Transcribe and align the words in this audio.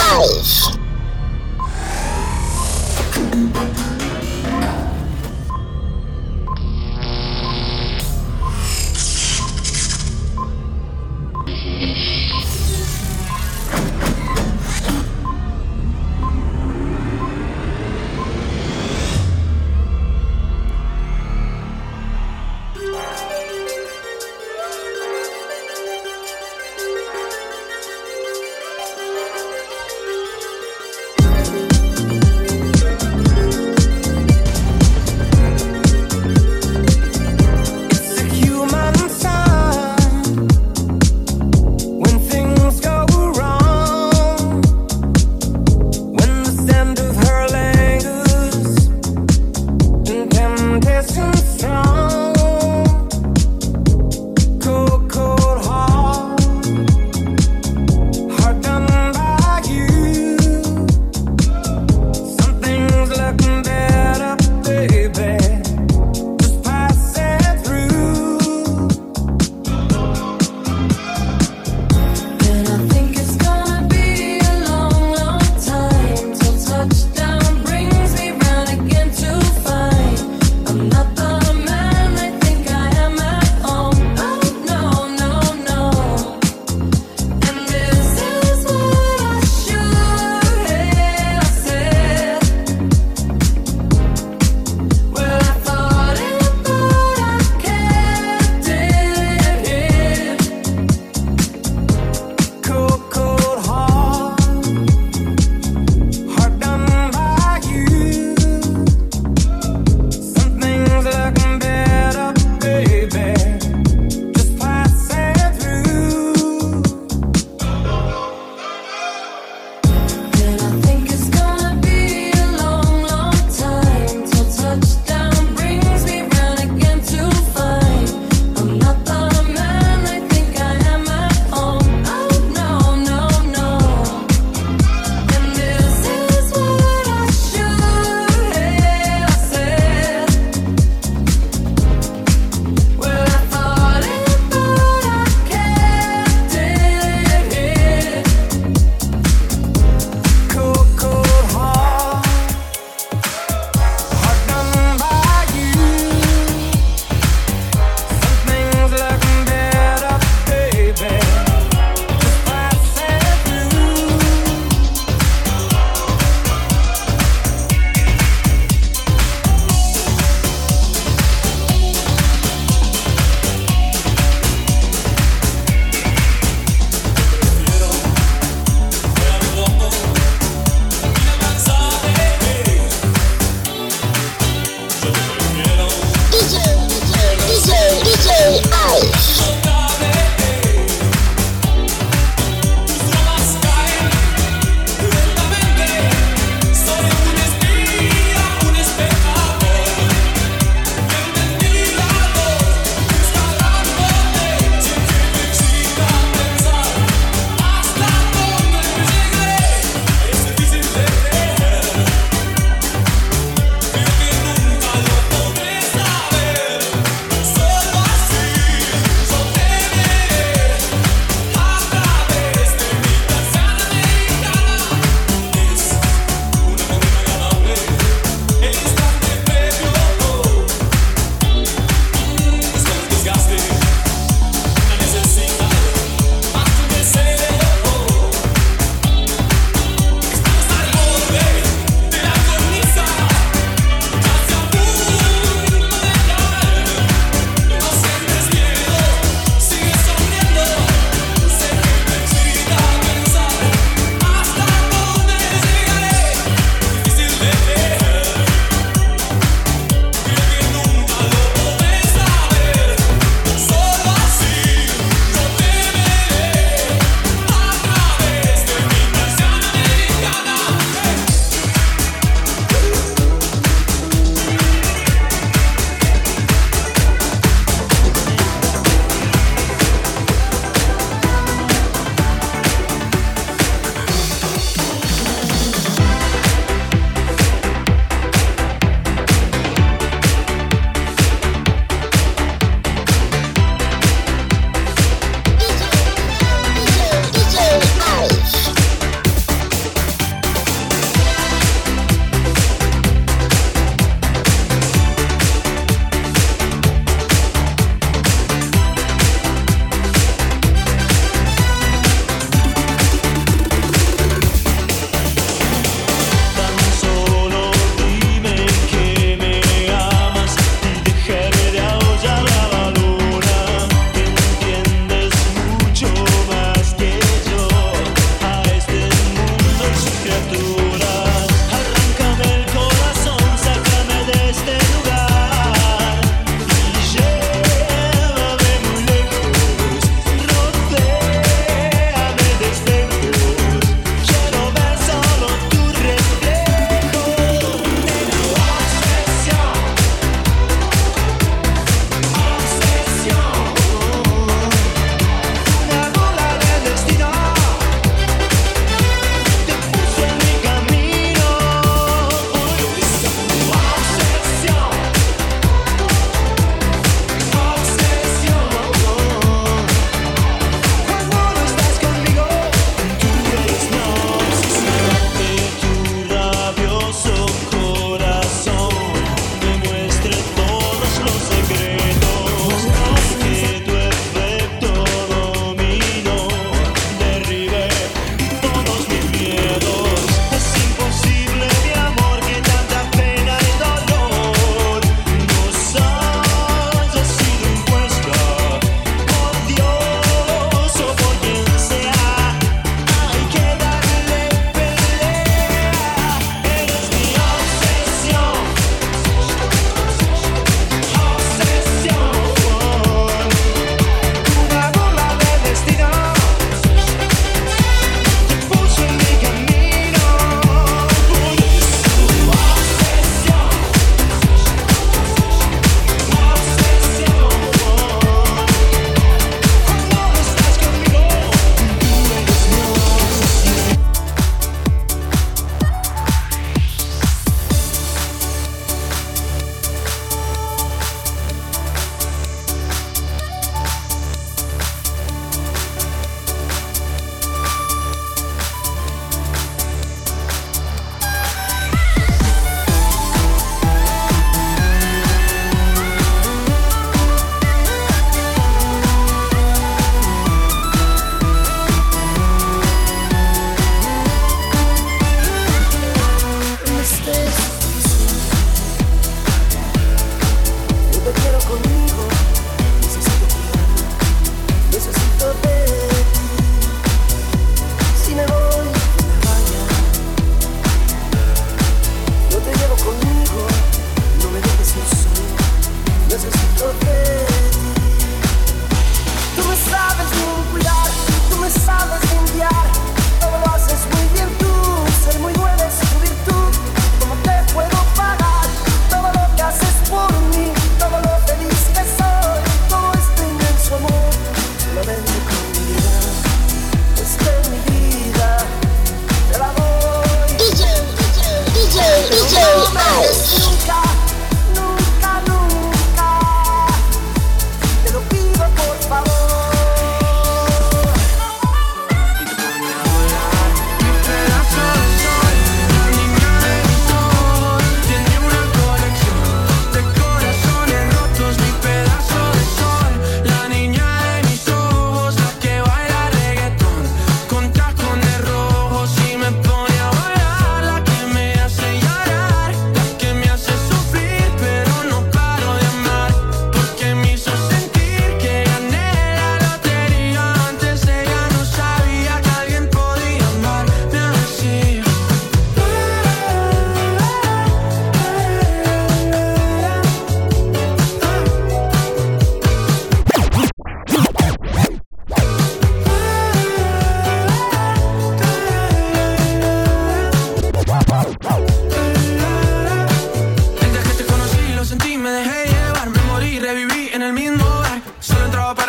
eyes. 0.00 0.77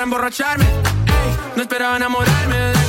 emborracharme. 0.10 0.66
Ey, 0.66 1.38
no 1.56 1.62
esperaba 1.62 1.96
enamorarme 1.98 2.89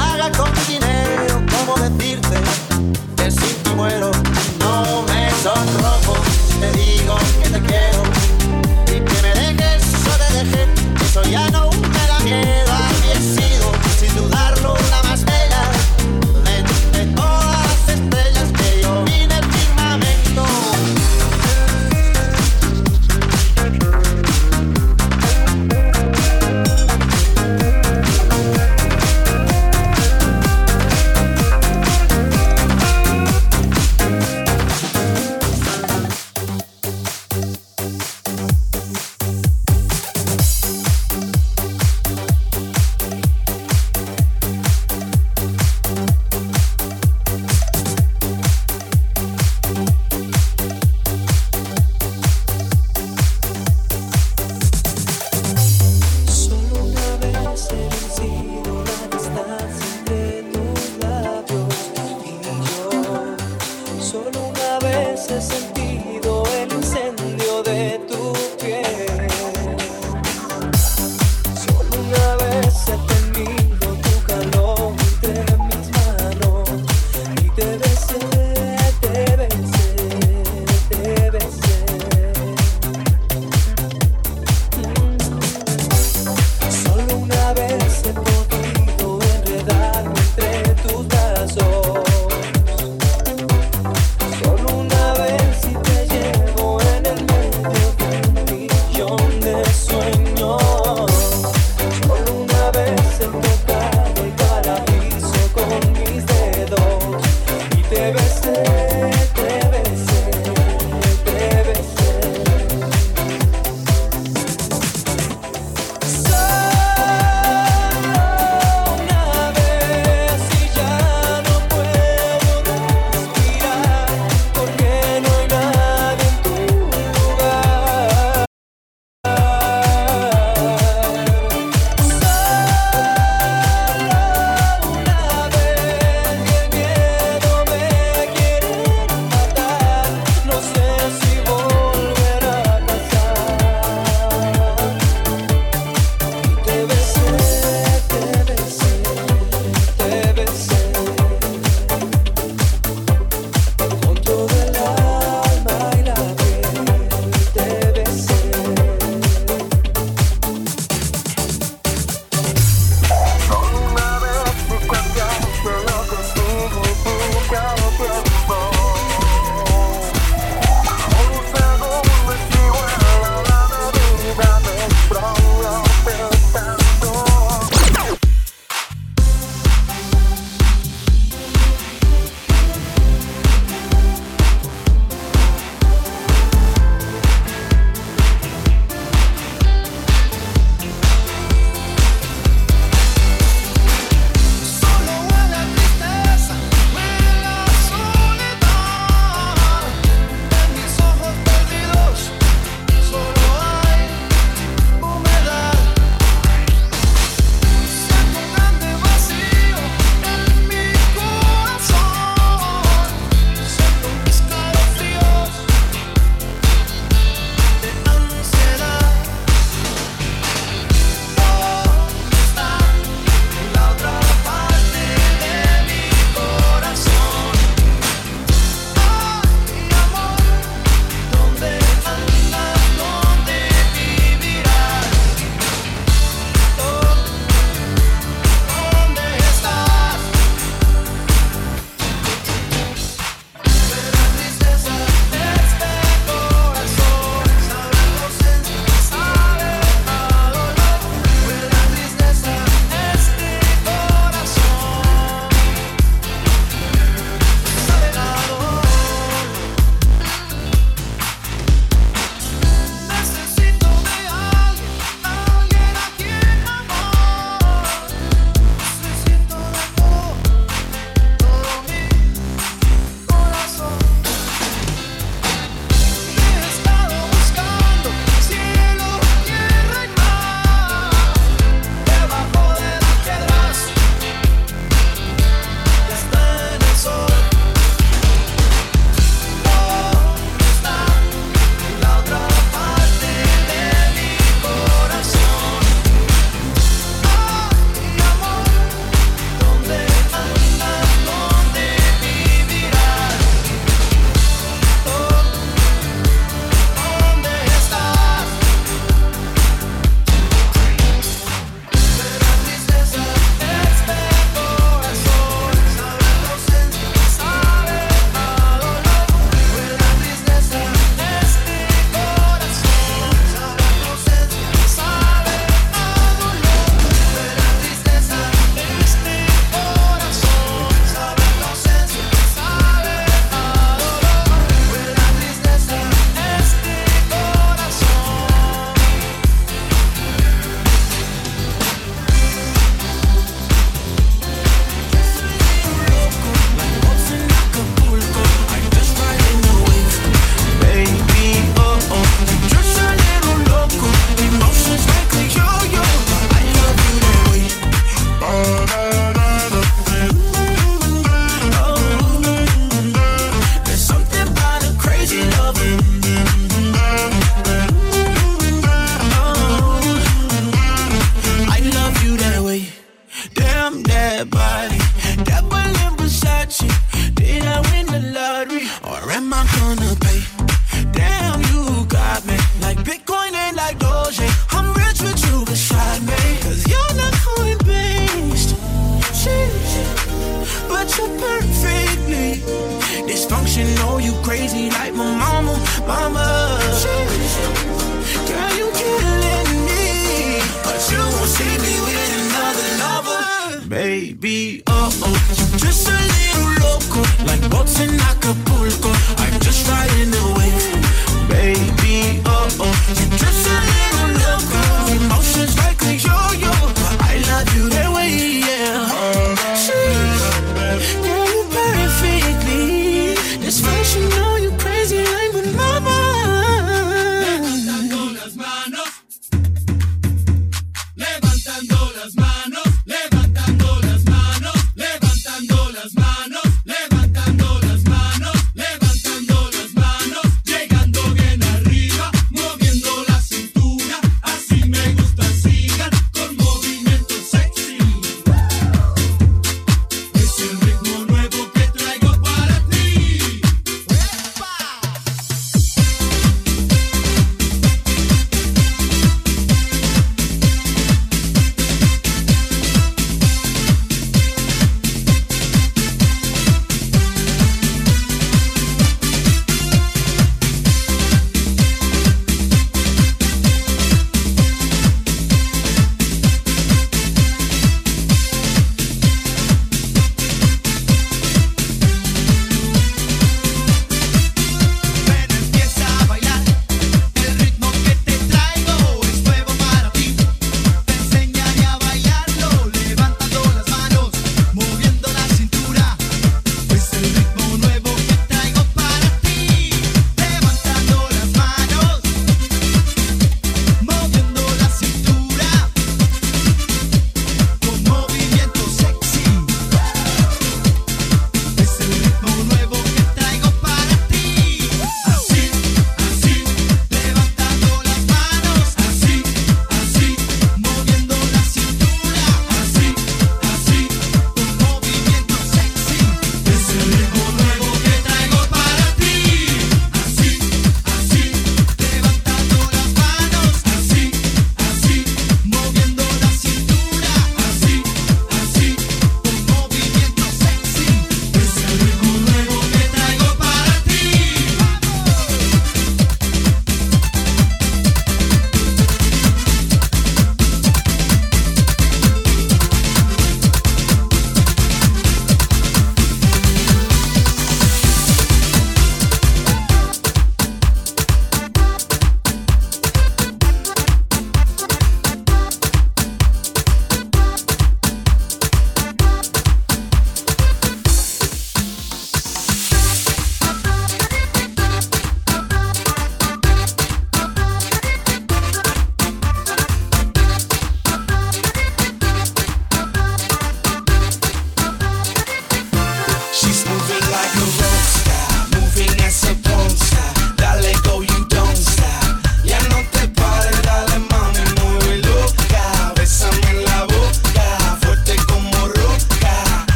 paga 0.00 0.30
con 0.32 0.50
dinero, 0.66 1.42
¿cómo 1.52 1.76
decirte? 1.76 2.69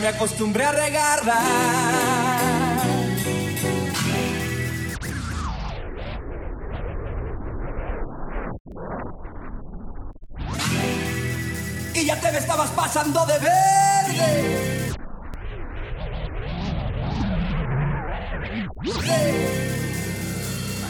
me 0.00 0.08
acostumbré 0.08 0.64
a 0.64 0.72
regarla. 0.72 1.40
Y 11.94 12.04
ya 12.04 12.20
te 12.20 12.32
me 12.32 12.38
estabas 12.38 12.70
pasando 12.70 13.26
de 13.26 13.38
verde. 13.38 14.92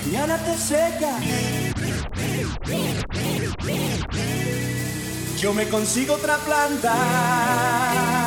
Mañana 0.05 0.37
te 0.38 0.57
seca. 0.57 1.18
Yo 5.38 5.55
me 5.55 5.68
consigo 5.68 6.14
otra 6.14 6.37
planta. 6.38 8.17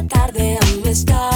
la 0.00 0.08
tarde 0.08 0.58
aún 0.62 0.88
está. 0.88 1.29